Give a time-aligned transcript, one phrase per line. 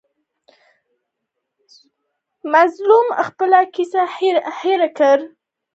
[2.53, 4.01] مظلوم خپله کیسه
[4.61, 5.21] هېر کړي.